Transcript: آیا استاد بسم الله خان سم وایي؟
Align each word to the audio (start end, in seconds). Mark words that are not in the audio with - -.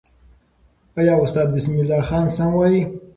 آیا 0.97 1.15
استاد 1.23 1.55
بسم 1.55 1.71
الله 1.81 2.01
خان 2.09 2.25
سم 2.35 2.51
وایي؟ 2.57 2.81